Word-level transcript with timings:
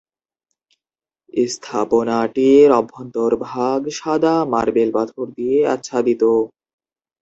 স্থাপনাটির 1.47 2.69
অভ্যন্তর 2.79 3.31
ভাগ 3.47 3.79
সাদা 3.97 4.35
মার্বেল 4.53 4.89
পাথর 4.95 5.25
দিয়ে 5.37 5.57
আচ্ছাদিত। 5.73 6.23